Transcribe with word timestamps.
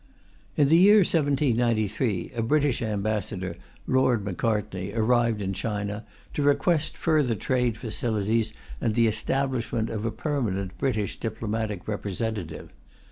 In 0.57 0.69
the 0.69 0.77
year 0.77 0.95
1793, 1.01 2.31
a 2.35 2.41
British 2.41 2.81
ambassador, 2.81 3.55
Lord 3.85 4.25
Macartney, 4.25 4.91
arrived 4.95 5.43
in 5.43 5.53
China, 5.53 6.07
to 6.33 6.41
request 6.41 6.97
further 6.97 7.35
trade 7.35 7.77
facilities 7.77 8.51
and 8.81 8.95
the 8.95 9.05
establishment 9.05 9.91
of 9.91 10.03
a 10.03 10.09
permanent 10.09 10.75
British 10.79 11.19
diplomatic 11.19 11.87
representative. 11.87 12.69